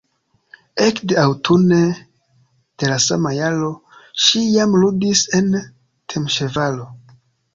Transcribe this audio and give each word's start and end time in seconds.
Ekde 0.85 1.17
aŭtune 1.23 1.81
de 2.83 2.89
la 2.91 2.95
sama 3.07 3.33
jaro 3.39 3.69
ŝi 4.23 4.43
jam 4.55 4.73
ludis 4.85 5.23
en 5.41 5.51
Temeŝvaro. 6.15 6.89